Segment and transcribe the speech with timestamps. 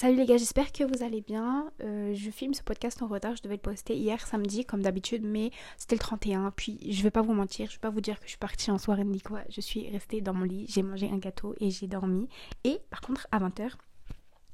[0.00, 1.72] Salut les gars, j'espère que vous allez bien.
[1.82, 5.24] Euh, je filme ce podcast en retard, je devais le poster hier samedi comme d'habitude,
[5.24, 6.52] mais c'était le 31.
[6.52, 8.70] Puis je vais pas vous mentir, je vais pas vous dire que je suis partie
[8.70, 9.40] en soirée ni quoi.
[9.48, 12.28] Je suis restée dans mon lit, j'ai mangé un gâteau et j'ai dormi.
[12.62, 13.72] Et par contre, à 20h,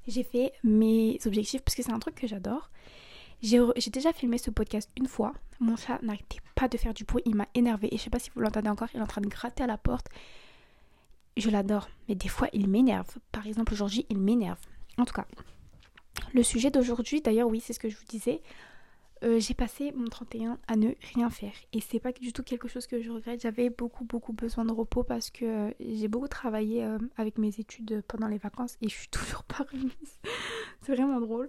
[0.08, 2.70] j'ai fait mes objectifs parce que c'est un truc que j'adore.
[3.42, 3.60] J'ai
[3.92, 5.34] déjà filmé ce podcast une fois.
[5.60, 8.18] Mon chat n'arrêtait pas de faire du bruit, il m'a énervé et je sais pas
[8.18, 10.08] si vous l'entendez encore, il est en train de gratter à la porte.
[11.36, 13.18] Je l'adore, mais des fois il m'énerve.
[13.30, 14.56] Par exemple, aujourd'hui, il m'énerve.
[14.98, 15.26] En tout cas,
[16.32, 18.40] le sujet d'aujourd'hui, d'ailleurs, oui, c'est ce que je vous disais.
[19.22, 22.68] Euh, j'ai passé mon 31 à ne rien faire et c'est pas du tout quelque
[22.68, 23.40] chose que je regrette.
[23.40, 27.48] J'avais beaucoup beaucoup besoin de repos parce que euh, j'ai beaucoup travaillé euh, avec mes
[27.58, 30.20] études pendant les vacances et je suis toujours pas remise.
[30.82, 31.48] c'est vraiment drôle.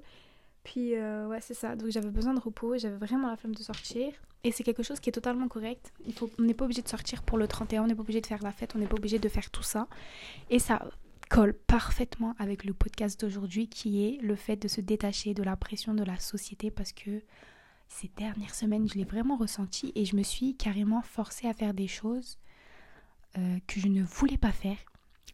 [0.64, 1.76] Puis ouais, c'est ça.
[1.76, 5.00] Donc j'avais besoin de repos, j'avais vraiment la flemme de sortir et c'est quelque chose
[5.00, 5.94] qui est totalement correct.
[6.40, 8.42] On n'est pas obligé de sortir pour le 31, on n'est pas obligé de faire
[8.42, 9.88] la fête, on n'est pas obligé de faire tout ça.
[10.50, 10.82] Et ça
[11.30, 15.56] colle parfaitement avec le podcast d'aujourd'hui qui est le fait de se détacher de la
[15.56, 17.22] pression de la société parce que
[17.88, 21.74] ces dernières semaines, je l'ai vraiment ressenti et je me suis carrément forcée à faire
[21.74, 22.38] des choses
[23.38, 24.78] euh, que je ne voulais pas faire.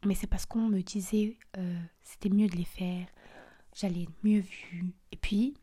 [0.06, 3.08] Mais c'est parce qu'on me disait euh, c'était mieux de les faire,
[3.76, 4.86] j'allais mieux vue.
[5.12, 5.54] Et puis,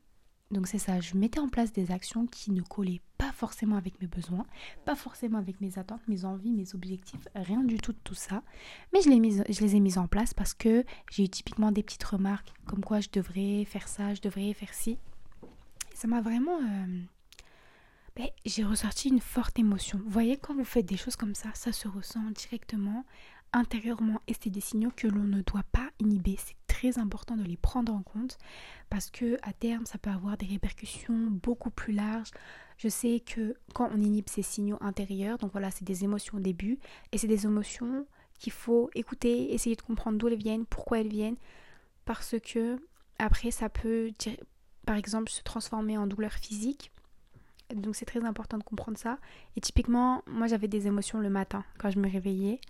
[0.51, 4.01] donc c'est ça, je mettais en place des actions qui ne collaient pas forcément avec
[4.01, 4.47] mes besoins,
[4.87, 8.43] pas forcément avec mes attentes, mes envies, mes objectifs, rien du tout de tout ça.
[8.93, 12.55] Mais je les, ai mises en place parce que j'ai eu typiquement des petites remarques
[12.67, 14.99] comme quoi je devrais faire ça, je devrais faire ci.
[15.95, 16.59] Ça m'a vraiment...
[16.62, 17.03] Euh,
[18.17, 20.01] ben, j'ai ressorti une forte émotion.
[20.03, 23.05] Vous voyez, quand vous faites des choses comme ça, ça se ressent directement,
[23.53, 26.37] intérieurement, et c'est des signaux que l'on ne doit pas inhiber.
[26.37, 26.57] C'est
[26.97, 28.39] important de les prendre en compte
[28.91, 32.31] parce que à terme ça peut avoir des répercussions beaucoup plus larges.
[32.77, 36.41] Je sais que quand on inhibe ces signaux intérieurs, donc voilà, c'est des émotions au
[36.41, 36.79] début
[37.12, 38.06] et c'est des émotions
[38.39, 41.37] qu'il faut écouter, essayer de comprendre d'où elles viennent, pourquoi elles viennent
[42.09, 42.81] parce que
[43.19, 44.11] après ça peut
[44.87, 46.91] par exemple se transformer en douleur physique.
[47.75, 49.19] Donc c'est très important de comprendre ça.
[49.57, 52.61] Et typiquement, moi j'avais des émotions le matin quand je me réveillais,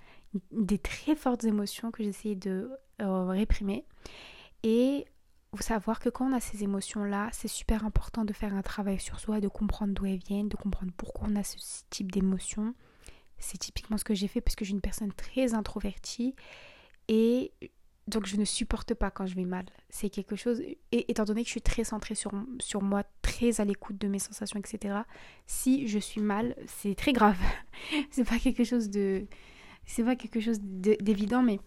[0.50, 2.70] des très fortes émotions que j'essayais de
[3.00, 3.84] euh, réprimer.
[4.62, 5.06] Et
[5.53, 9.00] vous savoir que quand on a ces émotions-là, c'est super important de faire un travail
[9.00, 11.56] sur soi, de comprendre d'où elles viennent, de comprendre pourquoi on a ce
[11.91, 12.75] type d'émotions.
[13.38, 16.34] C'est typiquement ce que j'ai fait parce que suis une personne très introvertie
[17.06, 17.53] et
[18.08, 19.66] donc je ne supporte pas quand je vais mal.
[19.91, 23.60] C'est quelque chose, et étant donné que je suis très centrée sur, sur moi, très
[23.60, 25.00] à l'écoute de mes sensations, etc.,
[25.46, 27.38] si je suis mal, c'est très grave.
[28.10, 29.26] c'est pas quelque chose de...
[29.86, 31.60] C'est pas quelque chose d'évident, mais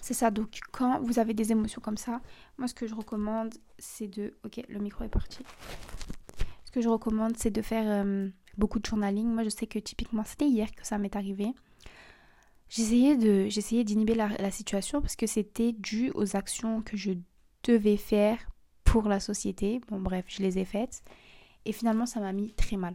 [0.00, 2.20] c'est ça, donc quand vous avez des émotions comme ça,
[2.56, 4.34] moi ce que je recommande c'est de...
[4.44, 5.38] Ok, le micro est parti.
[6.64, 9.26] Ce que je recommande c'est de faire euh, beaucoup de journaling.
[9.26, 11.54] Moi je sais que typiquement c'était hier que ça m'est arrivé.
[12.70, 17.12] J'essayais de j'essayais d'inhiber la, situation parce que c'était dû aux actions que je
[17.64, 18.38] devais faire
[18.84, 19.80] pour la société.
[19.88, 21.02] Bon bref, je les ai faites.
[21.64, 22.94] Et finalement ça m'a mis très mal.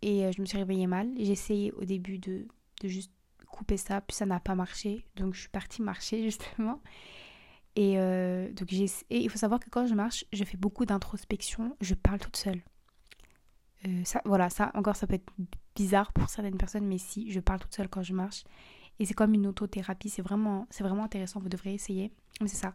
[0.00, 1.08] Et euh, je me suis réveillée mal.
[1.18, 2.46] Essayé au début de,
[2.80, 3.12] de juste
[3.48, 5.04] couper ça, puis ça n'a pas marché.
[5.16, 6.80] Donc je suis partie marcher justement.
[7.76, 11.76] Et euh, donc j'ai il faut savoir que quand je marche, je fais beaucoup d'introspection,
[11.80, 12.62] je parle toute seule.
[13.86, 15.32] Euh, ça, voilà, ça encore ça peut être
[15.74, 18.44] bizarre pour certaines personnes, mais si je parle toute seule quand je marche,
[18.98, 22.12] et c'est comme une autothérapie, c'est vraiment, c'est vraiment intéressant, vous devrez essayer.
[22.40, 22.74] C'est ça.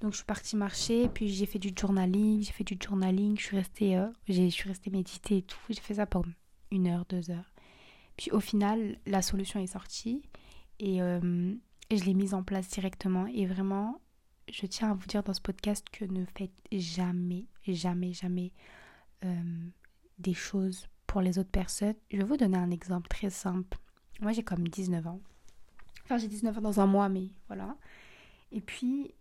[0.00, 3.42] Donc je suis partie marcher, puis j'ai fait du journaling, j'ai fait du journaling, je
[3.42, 6.30] suis restée, euh, je suis restée méditer et tout, j'ai fait ça pendant
[6.70, 7.52] une heure, deux heures.
[8.16, 10.22] Puis au final, la solution est sortie
[10.82, 11.54] euh,
[11.90, 13.26] et, je l'ai mise en place directement.
[13.26, 14.00] Et vraiment,
[14.50, 18.52] je tiens à vous dire dans ce podcast que ne faites jamais, jamais, jamais
[19.24, 19.68] euh,
[20.18, 21.94] des choses pour les autres personnes.
[22.10, 23.78] Je vais vous donner un exemple très simple.
[24.20, 25.20] Moi, j'ai comme 19 ans.
[26.08, 27.76] Enfin, j'ai 19 ans dans un mois, mais voilà.
[28.50, 29.12] Et puis,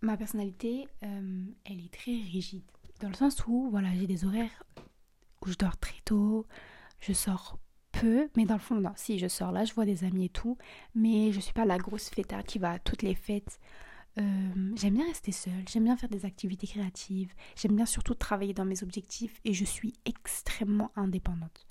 [0.00, 2.62] ma personnalité, euh, elle est très rigide.
[3.00, 4.62] Dans le sens où, voilà, j'ai des horaires
[5.42, 6.46] où je dors très tôt,
[7.00, 7.58] je sors
[7.90, 10.28] peu, mais dans le fond, non, si je sors là, je vois des amis et
[10.28, 10.56] tout,
[10.94, 13.58] mais je suis pas la grosse fêtarde qui va à toutes les fêtes.
[14.18, 18.54] Euh, j'aime bien rester seule, j'aime bien faire des activités créatives, j'aime bien surtout travailler
[18.54, 21.66] dans mes objectifs et je suis extrêmement indépendante.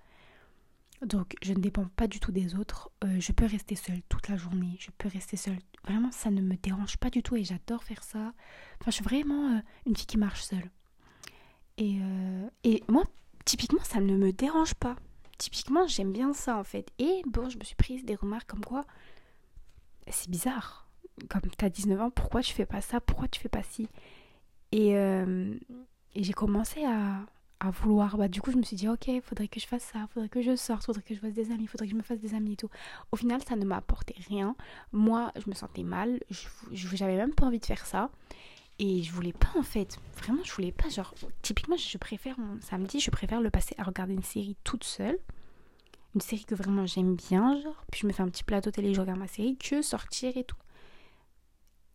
[1.06, 4.28] Donc je ne dépends pas du tout des autres, euh, je peux rester seule toute
[4.28, 5.60] la journée, je peux rester seule.
[5.84, 8.34] Vraiment, ça ne me dérange pas du tout et j'adore faire ça.
[8.82, 10.70] Enfin, je suis vraiment euh, une fille qui marche seule.
[11.78, 11.98] Et,
[12.64, 13.04] et moi,
[13.44, 14.96] typiquement, ça ne me dérange pas
[15.38, 16.92] typiquement, j'aime bien ça en fait.
[17.00, 18.86] Et bon, je me suis prise des remarques comme quoi
[20.08, 20.88] c'est bizarre.
[21.30, 23.00] Comme tu as 19 ans, pourquoi tu fais pas ça?
[23.00, 23.88] Pourquoi tu fais pas ci?
[24.72, 25.56] Et, euh,
[26.14, 27.26] et j'ai commencé à,
[27.60, 28.18] à, vouloir.
[28.18, 30.42] Bah, du coup, je me suis dit, ok, faudrait que je fasse ça, faudrait que
[30.42, 32.54] je sorte, faudrait que je fasse des amis, faudrait que je me fasse des amis
[32.54, 32.70] et tout.
[33.12, 34.56] Au final, ça ne m'a apporté rien.
[34.92, 36.20] Moi, je me sentais mal.
[36.30, 38.10] Je J'avais même pas envie de faire ça.
[38.78, 39.98] Et je voulais pas en fait.
[40.18, 40.90] Vraiment, je voulais pas.
[40.90, 44.84] Genre, typiquement, je préfère mon samedi, je préfère le passer à regarder une série toute
[44.84, 45.18] seule.
[46.14, 47.86] Une série que vraiment j'aime bien, genre.
[47.92, 50.44] Puis je me fais un petit plateau télé, je regarde ma série, que sortir et
[50.44, 50.58] tout.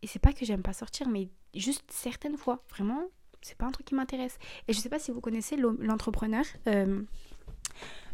[0.01, 2.63] Et c'est pas que j'aime pas sortir, mais juste certaines fois.
[2.69, 3.03] Vraiment,
[3.41, 4.37] c'est pas un truc qui m'intéresse.
[4.67, 6.45] Et je sais pas si vous connaissez l'entrepreneur.
[6.67, 7.01] Euh,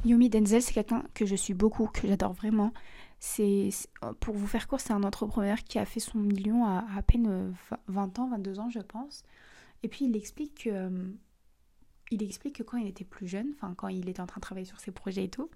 [0.05, 2.71] Yumi Denzel, c'est quelqu'un que je suis beaucoup, que j'adore vraiment.
[3.19, 3.69] C'est
[4.19, 7.55] pour vous faire court, c'est un entrepreneur qui a fait son million à, à peine
[7.87, 9.23] 20 ans, 22 ans, je pense.
[9.83, 11.11] Et puis il explique que euh,
[12.11, 14.43] il explique que quand il était plus jeune, enfin quand il était en train de
[14.43, 15.49] travailler sur ses projets et tout,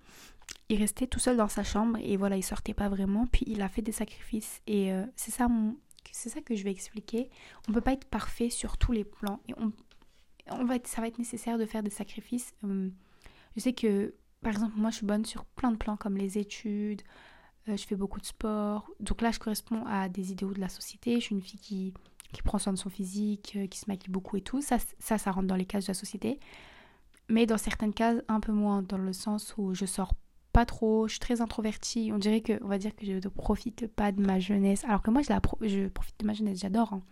[0.70, 3.26] il restait tout seul dans sa chambre et voilà, il sortait pas vraiment.
[3.28, 5.48] Puis il a fait des sacrifices et euh, c'est ça
[6.12, 7.30] c'est ça que je vais expliquer.
[7.68, 11.20] On peut pas être parfait sur tous les plans et on, va ça va être
[11.20, 12.54] nécessaire de faire des sacrifices.
[12.64, 12.90] Euh,
[13.56, 16.38] je sais que par exemple moi je suis bonne sur plein de plans comme les
[16.38, 17.02] études,
[17.70, 18.90] euh, je fais beaucoup de sport.
[19.00, 21.16] Donc là, je corresponds à des idéaux de la société.
[21.16, 21.94] Je suis une fille qui,
[22.34, 24.62] qui prend soin de son physique, euh, qui se maquille beaucoup et tout.
[24.62, 26.40] Ça, ça, ça rentre dans les cases de la société.
[27.30, 30.14] Mais dans certaines cases, un peu moins, dans le sens où je sors
[30.52, 32.12] pas trop, je suis très introvertie.
[32.14, 34.84] On dirait que, on va dire que je ne profite pas de ma jeunesse.
[34.86, 36.94] Alors que moi, je, la je profite de ma jeunesse, j'adore.
[36.94, 37.04] Hein.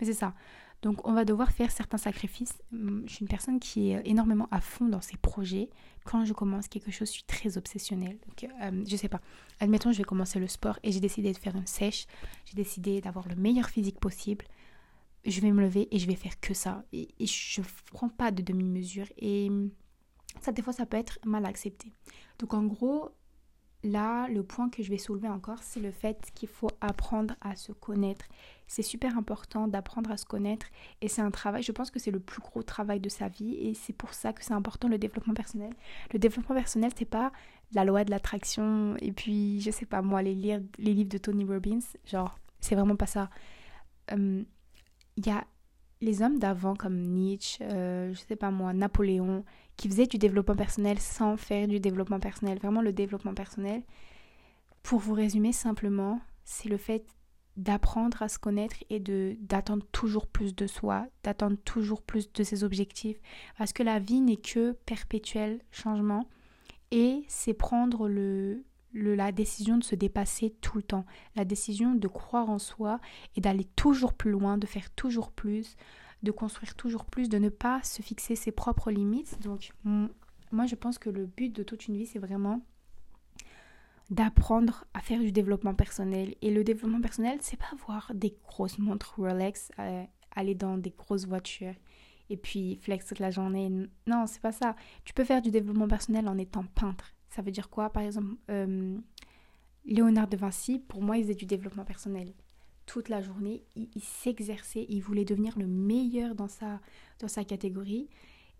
[0.00, 0.34] Mais c'est ça.
[0.82, 2.56] Donc on va devoir faire certains sacrifices.
[2.72, 5.70] Hum, je suis une personne qui est énormément à fond dans ses projets.
[6.04, 8.18] Quand je commence quelque chose, je suis très obsessionnelle.
[8.28, 9.20] Donc euh, je sais pas.
[9.60, 12.06] Admettons, je vais commencer le sport et j'ai décidé de faire une sèche.
[12.44, 14.44] J'ai décidé d'avoir le meilleur physique possible.
[15.24, 16.84] Je vais me lever et je vais faire que ça.
[16.92, 19.06] Et, et je ne prends pas de demi-mesure.
[19.18, 19.70] Et hum,
[20.42, 21.92] ça, des fois, ça peut être mal accepté.
[22.38, 23.12] Donc en gros,
[23.84, 27.54] Là, le point que je vais soulever encore, c'est le fait qu'il faut apprendre à
[27.54, 28.24] se connaître.
[28.66, 30.66] C'est super important d'apprendre à se connaître
[31.00, 33.54] et c'est un travail, je pense que c'est le plus gros travail de sa vie
[33.54, 35.72] et c'est pour ça que c'est important le développement personnel.
[36.12, 37.30] Le développement personnel, c'est pas
[37.72, 41.18] la loi de l'attraction et puis, je sais pas moi, les, lire, les livres de
[41.18, 43.30] Tony Robbins, genre, c'est vraiment pas ça.
[44.10, 44.44] Hum,
[45.16, 45.44] il y a
[46.00, 49.44] les hommes d'avant comme Nietzsche, euh, je sais pas moi, Napoléon,
[49.76, 52.58] qui faisaient du développement personnel sans faire du développement personnel.
[52.58, 53.82] Vraiment le développement personnel,
[54.82, 57.04] pour vous résumer simplement, c'est le fait
[57.56, 62.44] d'apprendre à se connaître et de d'attendre toujours plus de soi, d'attendre toujours plus de
[62.44, 63.18] ses objectifs,
[63.56, 66.28] parce que la vie n'est que perpétuel changement
[66.92, 71.04] et c'est prendre le, la décision de se dépasser tout le temps,
[71.36, 73.00] la décision de croire en soi
[73.36, 75.76] et d'aller toujours plus loin, de faire toujours plus,
[76.22, 79.40] de construire toujours plus, de ne pas se fixer ses propres limites.
[79.42, 82.62] Donc moi je pense que le but de toute une vie c'est vraiment
[84.10, 86.34] d'apprendre à faire du développement personnel.
[86.40, 90.94] Et le développement personnel, c'est pas avoir des grosses montres Rolex, euh, aller dans des
[90.96, 91.74] grosses voitures
[92.30, 93.68] et puis flex toute la journée.
[94.06, 94.76] Non, c'est pas ça.
[95.04, 97.14] Tu peux faire du développement personnel en étant peintre.
[97.30, 98.96] Ça veut dire quoi Par exemple, euh,
[99.84, 102.32] Léonard de Vinci, pour moi, il faisait du développement personnel.
[102.86, 106.80] Toute la journée, il, s'exerçait, il voulait devenir le meilleur dans sa,
[107.18, 108.08] dans sa catégorie.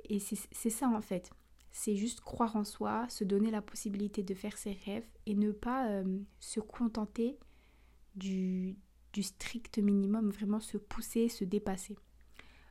[0.08, 1.30] Et c'est ça en fait.
[1.70, 5.52] C'est juste croire en soi, se donner la possibilité de faire ses rêves et ne
[5.52, 7.38] pas euh, se contenter
[8.16, 8.76] du,
[9.12, 11.96] du strict minimum, vraiment se pousser, se dépasser.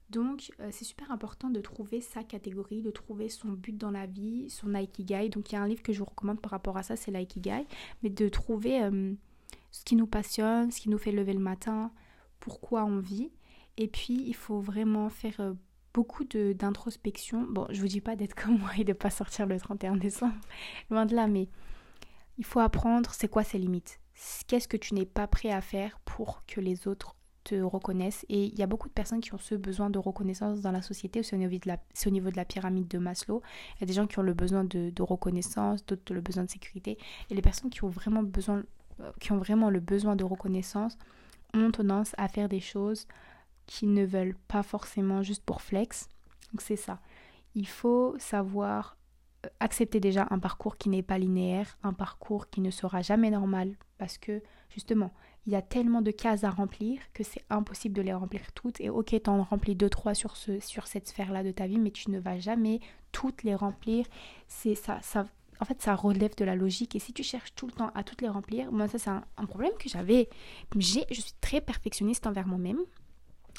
[0.09, 4.05] Donc euh, c'est super important de trouver sa catégorie, de trouver son but dans la
[4.05, 5.29] vie, son Aikigai.
[5.29, 7.11] Donc il y a un livre que je vous recommande par rapport à ça, c'est
[7.11, 7.65] l'Aikigai.
[8.03, 9.13] Mais de trouver euh,
[9.71, 11.91] ce qui nous passionne, ce qui nous fait lever le matin,
[12.39, 13.31] pourquoi on vit.
[13.77, 15.53] Et puis il faut vraiment faire euh,
[15.93, 17.45] beaucoup d'introspection.
[17.49, 20.35] Bon, je vous dis pas d'être comme moi et de pas sortir le 31 décembre,
[20.89, 21.49] loin de là, mais
[22.37, 23.99] il faut apprendre c'est quoi ses limites.
[24.47, 27.16] Qu'est-ce que tu n'es pas prêt à faire pour que les autres
[27.55, 28.25] reconnaissent.
[28.29, 30.81] Et il y a beaucoup de personnes qui ont ce besoin de reconnaissance dans la
[30.81, 33.41] société, c'est au, niveau de la, au niveau de la pyramide de Maslow.
[33.75, 36.49] Il y a des gens qui ont le besoin de, reconnaissance, d'autres le besoin de
[36.49, 36.97] sécurité.
[37.29, 38.63] Et les personnes qui ont vraiment besoin,
[39.01, 40.97] euh, qui ont vraiment le besoin de reconnaissance
[41.53, 43.07] ont tendance à faire des choses
[43.65, 46.09] qui ne veulent pas forcément juste pour flex.
[46.51, 46.99] Donc c'est ça.
[47.55, 48.96] Il faut savoir
[49.59, 53.75] accepter déjà un parcours qui n'est pas linéaire, un parcours qui ne sera jamais normal
[53.97, 55.11] parce que justement,
[55.45, 58.81] il y a tellement de cases à remplir que c'est impossible de les remplir toutes.
[58.81, 61.91] Et ok, t'en remplis deux, trois sur, ce, sur cette sphère-là de ta vie, mais
[61.91, 62.81] tu ne vas jamais
[63.13, 64.05] toutes les remplir.
[64.47, 65.25] C'est ça, ça,
[65.61, 66.95] en fait, ça relève de la logique.
[66.95, 69.45] Et si tu cherches tout le temps à toutes les remplir, moi, ça, c'est un,
[69.45, 70.27] problème que j'avais.
[70.77, 72.79] J'ai, je suis très perfectionniste envers moi-même.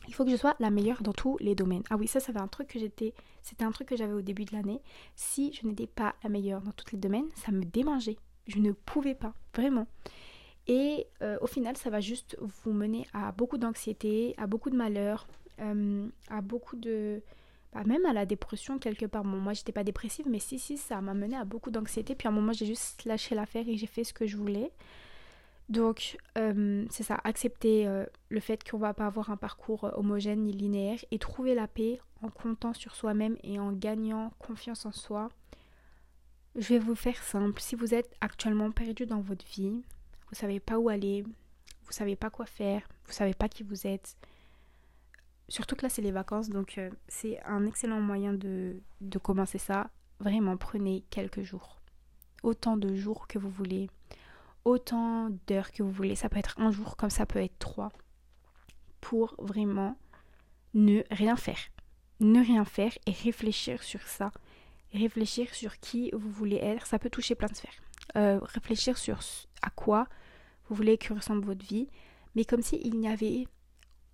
[0.06, 1.82] Il faut que je sois la meilleure dans tous les domaines.
[1.90, 4.44] Ah oui, ça, ça un truc que j'étais, c'était un truc que j'avais au début
[4.44, 4.80] de l'année.
[5.16, 8.16] Si je n'étais pas la meilleure dans tous les domaines, ça me démangeait.
[8.46, 9.86] Je ne pouvais pas, vraiment.
[10.66, 14.76] Et euh, au final, ça va juste vous mener à beaucoup d'anxiété, à beaucoup de
[14.76, 15.26] malheur,
[15.60, 17.22] euh, à beaucoup de...
[17.72, 19.24] Bah, même à la dépression quelque part.
[19.24, 22.14] Bon, moi, j'étais pas dépressive, mais si, si, ça m'a mené à beaucoup d'anxiété.
[22.14, 24.70] Puis à un moment, j'ai juste lâché l'affaire et j'ai fait ce que je voulais.
[25.68, 29.90] Donc, euh, c'est ça, accepter euh, le fait qu'on va pas avoir un parcours euh,
[29.94, 34.86] homogène ni linéaire et trouver la paix en comptant sur soi-même et en gagnant confiance
[34.86, 35.28] en soi.
[36.56, 37.60] Je vais vous faire simple.
[37.60, 39.82] Si vous êtes actuellement perdu dans votre vie,
[40.28, 43.86] vous savez pas où aller, vous savez pas quoi faire, vous savez pas qui vous
[43.86, 44.16] êtes.
[45.50, 49.90] Surtout que là, c'est les vacances, donc c'est un excellent moyen de, de commencer ça.
[50.18, 51.78] Vraiment, prenez quelques jours.
[52.42, 53.88] Autant de jours que vous voulez
[54.64, 56.14] autant d'heures que vous voulez.
[56.14, 57.90] Ça peut être un jour comme ça peut être trois.
[59.00, 59.96] Pour vraiment
[60.74, 61.58] ne rien faire.
[62.20, 64.32] Ne rien faire et réfléchir sur ça.
[64.92, 66.86] Réfléchir sur qui vous voulez être.
[66.86, 67.80] Ça peut toucher plein de sphères.
[68.16, 69.20] Euh, réfléchir sur
[69.62, 70.08] à quoi
[70.68, 71.88] vous voulez que ressemble votre vie.
[72.34, 73.46] Mais comme s'il n'y avait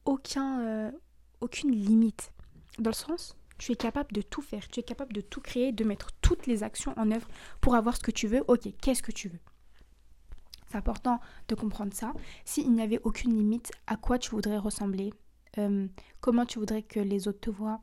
[0.04, 0.92] aucun, euh,
[1.40, 2.32] aucune limite.
[2.78, 4.68] Dans le sens, tu es capable de tout faire.
[4.68, 7.28] Tu es capable de tout créer, de mettre toutes les actions en œuvre
[7.60, 8.44] pour avoir ce que tu veux.
[8.48, 9.40] Ok, qu'est-ce que tu veux?
[10.75, 12.12] C'est important de comprendre ça.
[12.45, 15.12] S'il n'y avait aucune limite, à quoi tu voudrais ressembler?
[15.59, 15.87] Euh,
[16.21, 17.81] Comment tu voudrais que les autres te voient?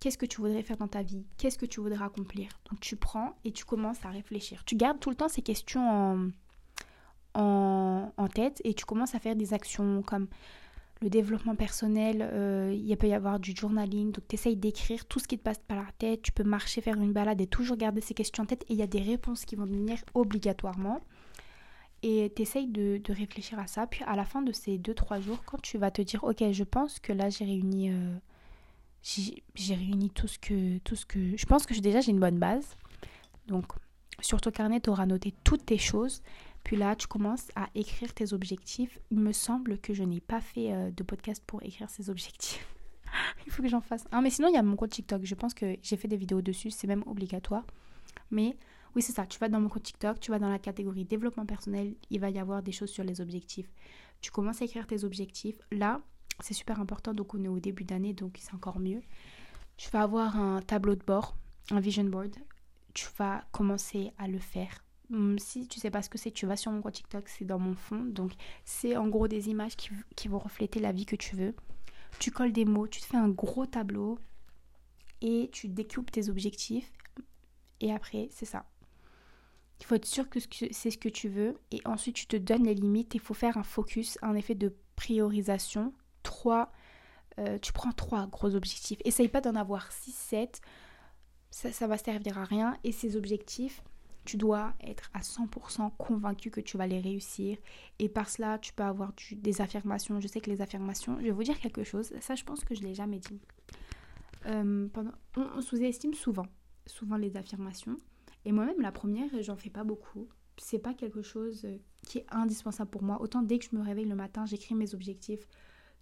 [0.00, 1.26] Qu'est-ce que tu voudrais faire dans ta vie?
[1.36, 2.48] Qu'est-ce que tu voudrais accomplir?
[2.70, 4.64] Donc tu prends et tu commences à réfléchir.
[4.64, 6.32] Tu gardes tout le temps ces questions
[7.34, 10.28] en, en, tête et tu commences à faire des actions comme
[11.02, 15.18] le développement personnel, euh, il peut y avoir du journaling, donc tu essayes d'écrire tout
[15.18, 17.76] ce qui te passe par la tête, tu peux marcher, faire une balade et toujours
[17.76, 21.02] garder ces questions en tête et il y a des réponses qui vont venir obligatoirement
[22.04, 23.86] et tu de, de, réfléchir à ça.
[23.86, 26.64] Puis à la fin de ces 2-3 jours, quand tu vas te dire, ok, je
[26.64, 28.14] pense que là j'ai réuni, euh,
[29.02, 32.38] j'ai réuni tout ce que, tout ce que, je pense que déjà j'ai une bonne
[32.38, 32.76] base.
[33.46, 33.72] Donc
[34.20, 36.22] sur ton carnet, tu auras noté toutes tes choses.
[36.62, 38.98] Puis là, tu commences à écrire tes objectifs.
[39.10, 42.66] Il me semble que je n'ai pas fait euh, de podcast pour écrire ces objectifs.
[43.46, 44.06] il faut que j'en fasse.
[44.12, 45.24] Ah, mais sinon, il y a mon compte TikTok.
[45.24, 46.70] Je pense que j'ai fait des vidéos dessus.
[46.70, 47.64] C'est même obligatoire.
[48.30, 48.56] Mais
[48.94, 49.26] oui, c'est ça.
[49.26, 52.30] Tu vas dans mon compte TikTok, tu vas dans la catégorie développement personnel, il va
[52.30, 53.70] y avoir des choses sur les objectifs.
[54.20, 55.58] Tu commences à écrire tes objectifs.
[55.70, 56.00] Là,
[56.40, 59.02] c'est super important, donc on est au début d'année, donc c'est encore mieux.
[59.76, 61.36] Tu vas avoir un tableau de bord,
[61.70, 62.34] un vision board.
[62.94, 64.84] Tu vas commencer à le faire.
[65.12, 67.44] Hum, si tu sais pas ce que c'est, tu vas sur mon compte TikTok, c'est
[67.44, 68.04] dans mon fond.
[68.04, 68.32] Donc,
[68.64, 71.54] c'est en gros des images qui, qui vont refléter la vie que tu veux.
[72.20, 74.18] Tu colles des mots, tu te fais un gros tableau
[75.20, 76.92] et tu découpes tes objectifs.
[77.80, 78.64] Et après, c'est ça.
[79.80, 81.58] Il faut être sûr que c'est ce que tu veux.
[81.70, 83.14] Et ensuite, tu te donnes les limites.
[83.14, 85.92] Il faut faire un focus, un effet de priorisation.
[86.22, 86.72] Trois,
[87.38, 88.98] euh, tu prends trois gros objectifs.
[89.04, 90.60] Essaye pas d'en avoir 6, 7.
[91.50, 92.76] Ça, ça va servir à rien.
[92.84, 93.82] Et ces objectifs,
[94.24, 97.58] tu dois être à 100% convaincu que tu vas les réussir.
[97.98, 100.20] Et par cela, tu peux avoir des affirmations.
[100.20, 102.12] Je sais que les affirmations, je vais vous dire quelque chose.
[102.20, 103.40] Ça, je pense que je ne l'ai jamais dit.
[104.46, 106.46] Euh, pendant, on sous-estime souvent,
[106.86, 107.96] souvent les affirmations.
[108.44, 110.28] Et moi-même, la première, j'en fais pas beaucoup.
[110.56, 113.20] C'est pas quelque chose euh, qui est indispensable pour moi.
[113.20, 115.48] Autant dès que je me réveille le matin, j'écris mes objectifs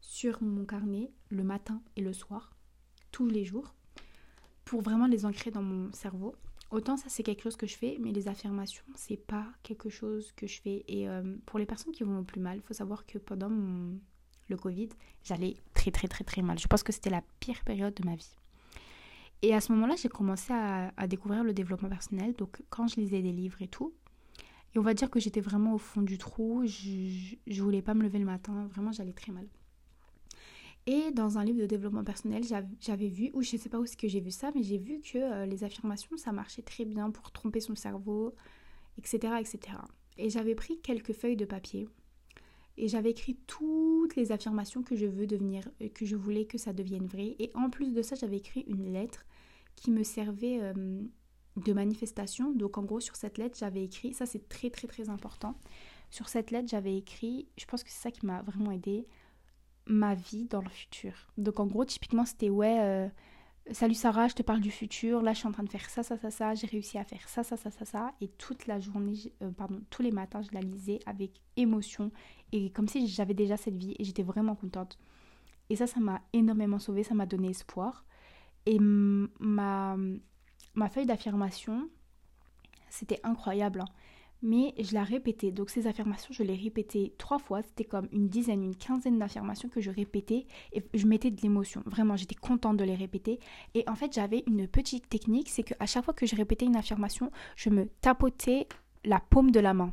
[0.01, 2.55] sur mon carnet le matin et le soir,
[3.13, 3.75] tous les jours,
[4.65, 6.35] pour vraiment les ancrer dans mon cerveau.
[6.71, 10.33] Autant ça c'est quelque chose que je fais, mais les affirmations c'est pas quelque chose
[10.33, 10.85] que je fais.
[10.89, 13.51] Et euh, pour les personnes qui vont le plus mal, il faut savoir que pendant
[13.51, 14.89] le Covid,
[15.23, 16.59] j'allais très très très très mal.
[16.59, 18.37] Je pense que c'était la pire période de ma vie.
[19.43, 22.33] Et à ce moment-là, j'ai commencé à, découvrir le développement personnel.
[22.35, 23.93] Donc, quand je lisais des livres et tout,
[24.75, 27.95] et on va dire que j'étais vraiment au fond du trou, je, je voulais pas
[27.95, 29.47] me lever le matin, vraiment, j'allais très mal.
[30.87, 32.43] Et dans un livre de développement personnel,
[32.81, 35.01] j'avais vu, ou je sais pas où est-ce que j'ai vu ça, mais j'ai vu
[35.01, 38.35] que euh, les affirmations, ça marchait très bien pour tromper son cerveau,
[38.99, 39.35] etc.
[39.39, 39.79] etc.
[40.19, 41.89] Et j'avais pris quelques feuilles de papier
[42.77, 46.59] et j'avais écrit toutes les affirmations que je veux devenir, euh, que je voulais que
[46.59, 47.37] ça devienne vrai.
[47.39, 49.27] Et en plus de ça, j'avais écrit une lettre
[49.77, 51.03] qui me servait euh,
[51.57, 52.53] de manifestation.
[52.53, 55.59] Donc en gros, sur cette lettre, j'avais écrit, ça c'est très très très important.
[56.11, 59.07] Sur cette lettre, j'avais écrit, je pense que c'est ça qui m'a vraiment aidé,
[59.87, 61.13] ma vie dans le futur.
[61.39, 63.09] Donc en gros, typiquement, c'était ouais, euh,
[63.71, 66.03] salut Sarah, je te parle du futur, là je suis en train de faire ça,
[66.03, 68.13] ça, ça, ça, j'ai réussi à faire ça, ça, ça, ça, ça.
[68.21, 72.11] Et toute la journée, euh, pardon, tous les matins, je la lisais avec émotion
[72.51, 74.99] et comme si j'avais déjà cette vie et j'étais vraiment contente.
[75.71, 78.05] Et ça, ça m'a énormément sauvée, ça m'a donné espoir.
[78.67, 79.97] Et ma,
[80.75, 81.89] ma feuille d'affirmation,
[82.91, 83.81] c'était incroyable.
[83.81, 83.89] Hein.
[84.43, 85.53] Mais je la répétais.
[85.53, 87.63] Donc ces affirmations, je les répétais trois fois.
[87.63, 90.47] C'était comme une dizaine, une quinzaine d'affirmations que je répétais.
[90.73, 91.83] Et je mettais de l'émotion.
[91.87, 93.39] Vraiment, j'étais contente de les répéter.
[93.75, 95.49] Et en fait, j'avais une petite technique.
[95.49, 98.67] C'est qu'à chaque fois que je répétais une affirmation, je me tapotais
[99.05, 99.93] la paume de la main.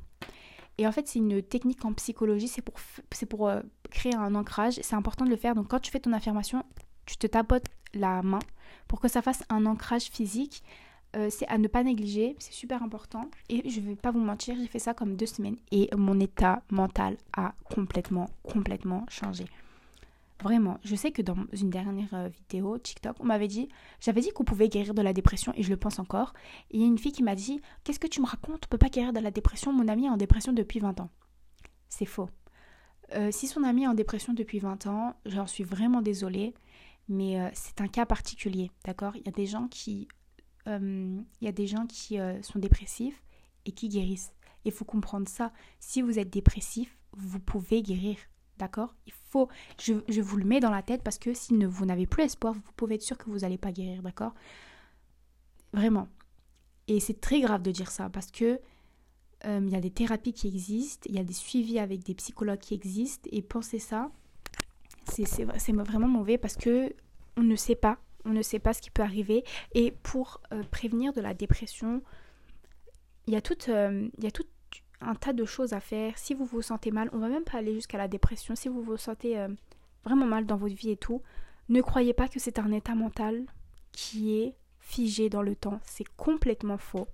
[0.79, 2.47] Et en fait, c'est une technique en psychologie.
[2.47, 4.79] C'est pour, euh, créer un ancrage.
[4.81, 5.53] C'est important de le faire.
[5.53, 6.63] Donc quand tu fais ton affirmation,
[7.05, 8.39] tu te tapotes la main
[8.87, 10.63] pour que ça fasse un ancrage physique
[11.15, 13.29] euh, c'est à ne pas négliger, c'est super important.
[13.49, 16.61] Et je vais pas vous mentir, j'ai fait ça comme deux semaines et mon état
[16.69, 19.45] mental a complètement, complètement changé.
[20.41, 23.67] Vraiment, je sais que dans une dernière euh, vidéo TikTok, on m'avait dit,
[23.99, 26.33] j'avais dit qu'on pouvait guérir de la dépression et je le pense encore.
[26.71, 28.65] Il y a une fille qui m'a dit, qu'est-ce que tu me racontes?
[28.65, 29.73] On peut pas guérir de la dépression?
[29.73, 31.09] Mon ami est en dépression depuis 20 ans.
[31.89, 32.29] C'est faux.
[33.15, 36.53] Euh, si son ami est en dépression depuis 20 ans, j'en suis vraiment désolée,
[37.09, 39.15] mais c'est un cas particulier, d'accord?
[39.17, 40.07] Il y a des gens qui,
[40.69, 43.21] il y a des gens qui sont dépressifs
[43.65, 44.33] et qui guérissent.
[44.65, 45.51] Il faut comprendre ça.
[45.79, 48.17] Si vous êtes dépressif, vous pouvez guérir.
[48.57, 48.95] D'accord?
[49.07, 49.47] Il faut,
[49.79, 52.61] je, vous le mets dans la tête parce que si vous n'avez plus espoir, vous
[52.75, 54.33] pouvez être sûr que vous n'allez pas guérir, d'accord?
[55.71, 56.09] Vraiment.
[56.87, 58.59] Et c'est très grave de dire ça parce que
[59.45, 62.15] euh, il y a des thérapies qui existent, il y a des suivis avec des
[62.15, 64.11] psychologues qui existent et penser ça,
[65.05, 66.93] c'est vraiment mauvais parce que
[67.37, 70.63] on ne sait pas, on ne sait pas ce qui peut arriver et pour euh,
[70.71, 72.01] prévenir de la dépression,
[73.27, 74.49] il y a toute, euh, il y a toute
[75.01, 76.17] un tas de choses à faire.
[76.17, 78.55] Si vous vous sentez mal, on va même pas aller jusqu'à la dépression.
[78.55, 79.47] Si vous vous sentez euh,
[80.03, 81.21] vraiment mal dans votre vie et tout,
[81.69, 83.45] ne croyez pas que c'est un état mental
[83.91, 85.79] qui est figé dans le temps.
[85.83, 87.07] C'est complètement faux.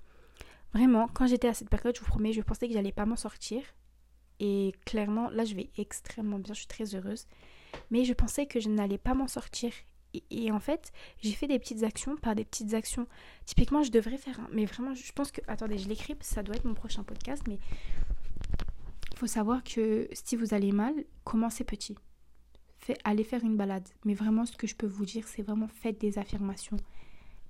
[0.73, 3.15] Vraiment, quand j'étais à cette période, je vous promets, je pensais que j'allais pas m'en
[3.15, 3.61] sortir.
[4.39, 7.27] Et clairement, là, je vais extrêmement bien, je suis très heureuse.
[7.91, 9.71] Mais je pensais que je n'allais pas m'en sortir
[10.29, 10.91] et, en fait,
[11.21, 13.07] j'ai fait des petites actions par des petites actions.
[13.45, 15.41] Typiquement, je devrais faire Mais vraiment, je pense que.
[15.47, 17.43] Attendez, je l'écris, ça doit être mon prochain podcast.
[17.47, 17.59] Mais
[19.11, 20.93] il faut savoir que si vous allez mal,
[21.23, 21.95] commencez petit.
[23.03, 23.87] Allez faire une balade.
[24.03, 26.77] Mais vraiment, ce que je peux vous dire, c'est vraiment faites des affirmations.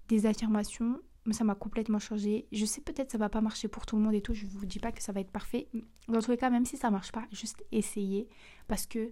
[0.08, 2.48] Des affirmations, mais ça m'a complètement changé.
[2.52, 4.34] Je sais peut-être ça va pas marcher pour tout le monde et tout.
[4.34, 5.68] Je vous dis pas que ça va être parfait.
[6.08, 8.30] Dans tous les cas, même si ça marche pas, juste essayez.
[8.68, 9.12] Parce que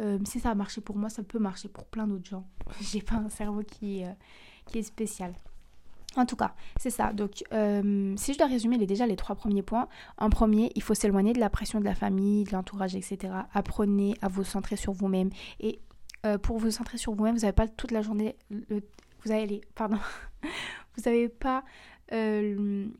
[0.00, 2.46] euh, si ça a marché pour moi, ça peut marcher pour plein d'autres gens.
[2.80, 4.12] J'ai pas un cerveau qui, euh,
[4.66, 5.34] qui est spécial.
[6.16, 7.12] En tout cas, c'est ça.
[7.12, 9.88] Donc, euh, si je dois résumer déjà les trois premiers points.
[10.16, 13.32] En premier, il faut s'éloigner de la pression de la famille, de l'entourage, etc.
[13.52, 15.30] Apprenez à vous centrer sur vous-même.
[15.58, 15.80] Et
[16.42, 18.36] pour vous centrer sur vous-même, vous n'avez pas toute la journée.
[18.50, 19.60] vous avez les.
[19.74, 19.98] Pardon.
[20.96, 21.64] vous n'avez pas
[22.12, 22.92] le,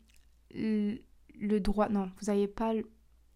[1.61, 1.89] droit.
[1.89, 2.73] Non, vous n'avez pas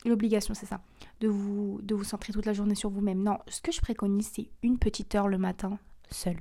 [0.08, 0.80] l'obligation, c'est ça,
[1.20, 3.22] de vous, de vous centrer toute la journée sur vous-même.
[3.22, 5.78] Non, ce que je préconise, c'est une petite heure le matin,
[6.10, 6.38] seul.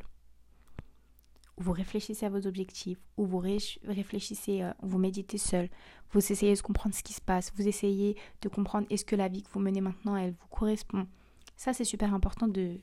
[1.58, 5.69] Où vous réfléchissez à vos objectifs, où vous réfléchissez, euh, vous méditez seul,
[6.12, 9.27] vous essayez de comprendre ce qui se passe, vous essayez de comprendre est-ce que la
[9.27, 11.08] vie que vous menez maintenant, elle vous correspond?
[11.56, 12.80] Ça, c'est super important de,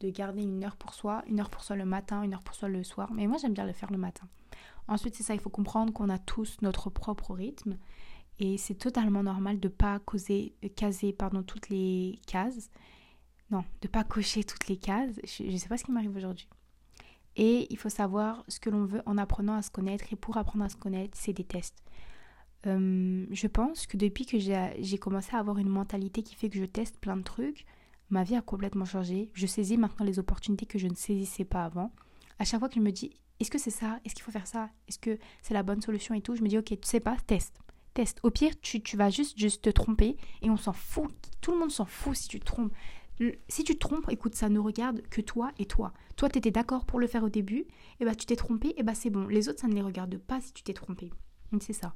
[0.00, 2.54] de garder une heure pour soi, une heure pour soi le matin, une heure pour
[2.54, 3.12] soi le soir.
[3.12, 4.28] Mais moi, j'aime bien le faire le matin.
[4.86, 7.78] Ensuite, c'est ça, il faut comprendre qu'on a tous notre propre rythme
[8.38, 12.70] et c'est totalement normal de pas causer, caser pardon, toutes les cases.
[13.50, 15.14] Non, de pas cocher toutes les cases.
[15.24, 16.48] Je ne sais pas ce qui m'arrive aujourd'hui.
[17.36, 20.12] Et il faut savoir ce que l'on veut en apprenant à se connaître.
[20.12, 21.82] Et pour apprendre à se connaître, c'est des tests.
[22.66, 26.58] Euh, je pense que depuis que j'ai commencé à avoir une mentalité qui fait que
[26.58, 27.66] je teste plein de trucs,
[28.10, 29.30] ma vie a complètement changé.
[29.34, 31.92] Je saisis maintenant les opportunités que je ne saisissais pas avant.
[32.38, 34.00] À chaque fois que je me dis, est-ce que c'est ça?
[34.04, 34.70] Est-ce qu'il faut faire ça?
[34.88, 36.34] Est-ce que c'est la bonne solution et tout?
[36.34, 37.60] Je me dis, ok, tu sais pas, teste
[37.94, 38.18] teste.
[38.22, 41.10] Au pire, tu, vas juste, juste te tromper et on s'en fout.
[41.40, 42.72] Tout le monde s'en fout si tu te trompes.
[43.48, 45.92] Si tu te trompes, écoute, ça ne regarde que toi et toi.
[46.16, 47.64] Toi, tu étais d'accord pour le faire au début,
[48.00, 49.28] et bah tu t'es trompé, et bah c'est bon.
[49.28, 51.12] Les autres, ça ne les regarde pas si tu t'es trompé.
[51.60, 51.94] C'est ça.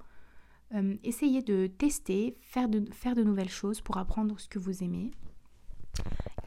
[0.75, 5.11] Euh, essayez de tester, faire de nouvelles choses pour apprendre ce que vous aimez.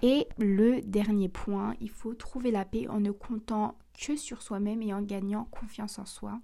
[0.02, 4.82] Et le dernier point, il faut trouver la paix en ne comptant que sur soi-même
[4.82, 6.40] et en gagnant confiance en soi.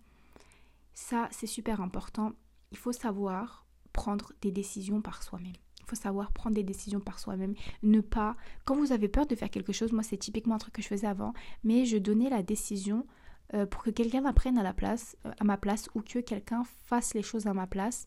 [0.94, 2.34] Ça, c'est super important
[2.72, 5.54] il faut savoir prendre des décisions par soi-même.
[5.80, 7.56] Il faut savoir prendre des décisions par soi-même.
[7.82, 10.74] Ne pas, quand vous avez peur de faire quelque chose, moi c'est typiquement un truc
[10.74, 13.08] que je faisais avant, mais je donnais la décision
[13.54, 16.64] euh, pour que quelqu'un m'apprenne à la place, euh, à ma place, ou que quelqu'un
[16.84, 18.06] fasse les choses à ma place,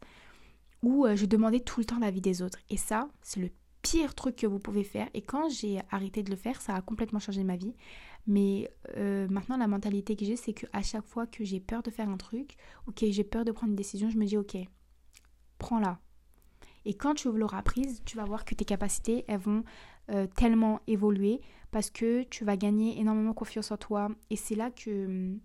[0.83, 2.59] ou euh, je demandais tout le temps l'avis des autres.
[2.69, 3.51] Et ça, c'est le
[3.83, 5.09] pire truc que vous pouvez faire.
[5.15, 7.75] Et quand j'ai arrêté de le faire, ça a complètement changé ma vie.
[8.27, 11.91] Mais euh, maintenant, la mentalité que j'ai, c'est qu'à chaque fois que j'ai peur de
[11.91, 12.57] faire un truc,
[12.87, 14.57] ok, j'ai peur de prendre une décision, je me dis, ok,
[15.59, 15.99] prends-la.
[16.85, 19.65] Et quand tu l'auras prise, tu vas voir que tes capacités, elles vont
[20.11, 24.09] euh, tellement évoluer parce que tu vas gagner énormément confiance en toi.
[24.31, 25.37] Et c'est là que,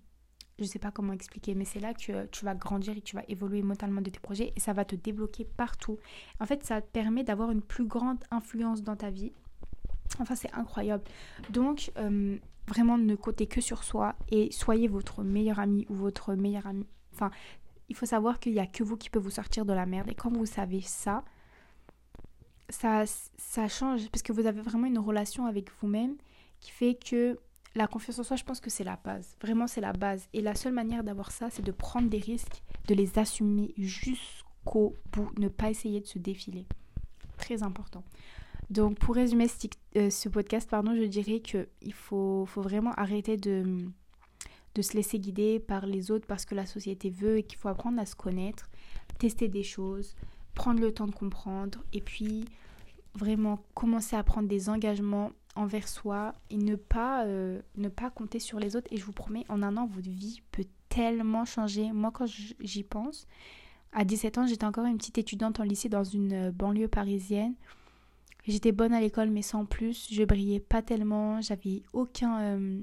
[0.57, 3.15] je ne sais pas comment expliquer, mais c'est là que tu vas grandir et tu
[3.15, 5.97] vas évoluer mentalement de tes projets et ça va te débloquer partout.
[6.39, 9.33] En fait, ça te permet d'avoir une plus grande influence dans ta vie.
[10.19, 11.03] Enfin, c'est incroyable.
[11.49, 16.33] Donc, hum, vraiment ne comptez que sur soi et soyez votre meilleur ami ou votre
[16.35, 16.85] meilleur ami.
[17.13, 17.31] Enfin,
[17.89, 20.09] il faut savoir qu'il n'y a que vous qui peut vous sortir de la merde.
[20.09, 21.23] Et quand vous savez ça,
[22.69, 26.15] ça, ça change parce que vous avez vraiment une relation avec vous-même
[26.59, 27.37] qui fait que
[27.75, 29.35] la confiance en soi, je pense que c'est la base.
[29.41, 30.27] Vraiment, c'est la base.
[30.33, 34.95] Et la seule manière d'avoir ça, c'est de prendre des risques, de les assumer jusqu'au
[35.11, 36.65] bout, ne pas essayer de se défiler.
[37.37, 38.03] Très important.
[38.69, 43.85] Donc, pour résumer ce, euh, podcast, pardon, je dirais qu'il faut, faut vraiment arrêter de,
[44.75, 47.69] de se laisser guider par les autres parce que la société veut et qu'il faut
[47.69, 48.69] apprendre à se connaître,
[49.19, 50.15] tester des choses,
[50.53, 52.45] prendre le temps de comprendre et puis
[53.13, 58.39] vraiment commencer à prendre des engagements envers soi et ne pas, euh, ne pas compter
[58.39, 58.87] sur les autres.
[58.91, 61.91] Et je vous promets, en un an, votre vie peut tellement changer.
[61.91, 63.27] Moi, quand j'y pense,
[63.93, 67.55] à 17 ans, j'étais encore une petite étudiante en lycée dans une euh, banlieue parisienne.
[68.47, 70.07] J'étais bonne à l'école, mais sans plus.
[70.11, 71.41] Je brillais pas tellement.
[71.41, 72.39] J'avais aucun.
[72.39, 72.81] Euh,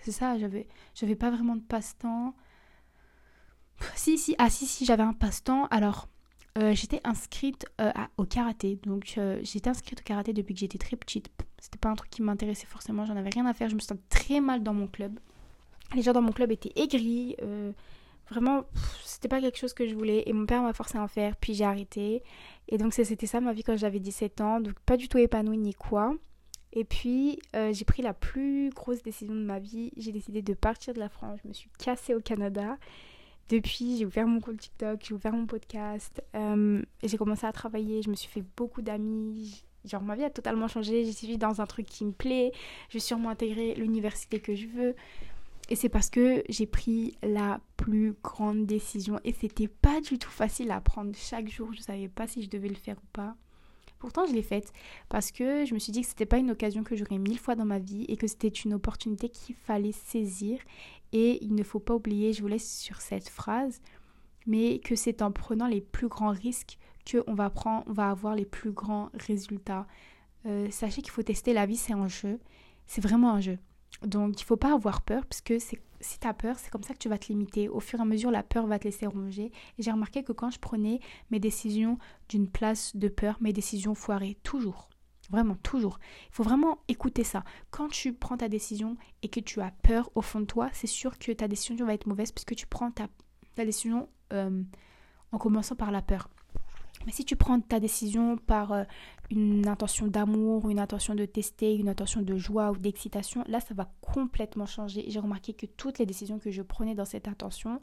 [0.00, 2.34] c'est ça, j'avais, j'avais pas vraiment de passe-temps.
[3.94, 5.66] Si, si, ah, si, si, j'avais un passe-temps.
[5.66, 6.08] Alors,
[6.58, 8.80] euh, j'étais inscrite euh, au karaté.
[8.84, 11.30] Donc j'étais inscrite au karaté depuis que j'étais très petite.
[11.58, 13.68] C'était pas un truc qui m'intéressait forcément, j'en avais rien à faire.
[13.68, 15.18] Je me sentais très mal dans mon club.
[15.94, 17.36] Les gens dans mon club étaient aigris.
[18.30, 18.64] Vraiment,
[19.04, 20.24] c'était pas quelque chose que je voulais.
[20.26, 21.36] Et mon père m'a forcé à en faire.
[21.36, 22.22] Puis j'ai arrêté.
[22.68, 24.60] Et donc c'était ça ma vie quand j'avais 17 ans.
[24.60, 26.14] Donc pas du tout épanouie ni quoi.
[26.72, 29.92] Et puis j'ai pris la plus grosse décision de ma vie.
[29.96, 31.38] J'ai décidé de partir de la France.
[31.42, 32.76] Je me suis cassée au Canada.
[33.48, 38.02] Depuis, j'ai ouvert mon compte TikTok, j'ai ouvert mon podcast, euh, j'ai commencé à travailler,
[38.02, 39.64] je me suis fait beaucoup d'amis.
[39.84, 42.50] Genre, ma vie a totalement changé, j'ai suivi dans un truc qui me plaît,
[42.88, 44.96] je vais sûrement intégrer l'université que je veux.
[45.68, 49.18] Et c'est parce que j'ai pris la plus grande décision.
[49.24, 51.72] Et c'était pas du tout facile à prendre chaque jour.
[51.72, 53.36] Je savais pas si je devais le faire ou pas.
[53.98, 54.72] Pourtant, je l'ai faite
[55.08, 57.54] parce que je me suis dit que c'était pas une occasion que j'aurais mille fois
[57.54, 60.58] dans ma vie et que c'était une opportunité qu'il fallait saisir
[61.12, 63.80] et il ne faut pas oublier, je vous laisse sur cette phrase,
[64.46, 66.78] mais que c'est en prenant les plus grands risques
[67.10, 69.86] qu'on va, prendre, va avoir les plus grands résultats.
[70.44, 72.38] Euh, sachez qu'il faut tester, la vie c'est un jeu,
[72.86, 73.58] c'est vraiment un jeu.
[74.02, 75.78] Donc il ne faut pas avoir peur, parce que si
[76.20, 77.68] tu as peur, c'est comme ça que tu vas te limiter.
[77.68, 79.52] Au fur et à mesure, la peur va te laisser ronger.
[79.78, 83.94] Et j'ai remarqué que quand je prenais mes décisions d'une place de peur, mes décisions
[83.94, 84.88] foiraient toujours.
[85.30, 85.98] Vraiment, toujours.
[86.28, 87.42] Il faut vraiment écouter ça.
[87.70, 90.86] Quand tu prends ta décision et que tu as peur au fond de toi, c'est
[90.86, 93.08] sûr que ta décision va être mauvaise puisque tu prends ta,
[93.56, 94.62] décision euh,
[95.32, 96.28] en commençant par la peur.
[97.06, 98.84] Mais si tu prends ta décision par euh,
[99.30, 103.74] une intention d'amour, une intention de tester, une intention de joie ou d'excitation, là, ça
[103.74, 105.04] va complètement changer.
[105.08, 107.80] J'ai remarqué que toutes les décisions que je prenais dans cette intention,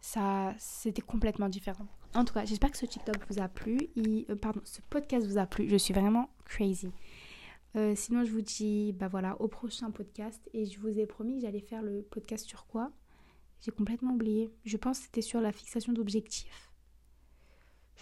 [0.00, 1.86] ça, c'était complètement différent.
[2.14, 3.76] En tout cas, j'espère que ce TikTok vous a plu.
[3.98, 5.68] Euh, pardon, ce podcast vous a plu.
[5.68, 6.90] Je suis vraiment crazy.
[7.74, 10.48] Euh, sinon, je vous dis, bah voilà, au prochain podcast.
[10.52, 12.92] Et je vous ai promis que j'allais faire le podcast sur quoi?
[13.60, 14.50] J'ai complètement oublié.
[14.64, 16.73] Je pense que c'était sur la fixation d'objectifs.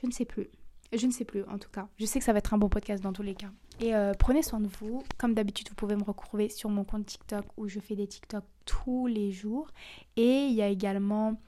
[0.01, 0.49] Je ne sais plus.
[0.93, 1.89] Je ne sais plus, en tout cas.
[1.99, 3.51] Je sais que ça va être un bon podcast dans tous les cas.
[3.81, 5.03] Et euh, prenez soin de vous.
[5.17, 8.45] Comme d'habitude, vous pouvez me retrouver sur mon compte TikTok où je fais des TikTok
[8.67, 9.71] tous les jours.
[10.17, 11.41] Et il y a également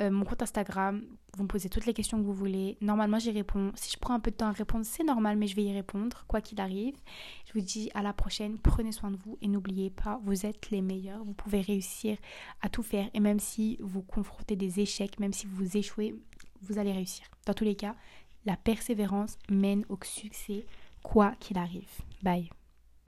[0.00, 1.02] euh, mon compte Instagram.
[1.36, 2.78] Vous me posez toutes les questions que vous voulez.
[2.80, 3.72] Normalement, j'y réponds.
[3.74, 5.72] Si je prends un peu de temps à répondre, c'est normal, mais je vais y
[5.72, 6.96] répondre, quoi qu'il arrive.
[7.46, 8.58] Je vous dis à la prochaine.
[8.58, 11.22] Prenez soin de vous et n'oubliez pas, vous êtes les meilleurs.
[11.24, 12.16] Vous pouvez réussir
[12.62, 13.10] à tout faire.
[13.12, 16.14] Et même si vous confrontez des échecs, même si vous échouez,
[16.62, 17.26] vous allez réussir.
[17.46, 17.94] Dans tous les cas,
[18.44, 20.66] la persévérance mène au succès,
[21.02, 21.88] quoi qu'il arrive.
[22.22, 22.50] Bye.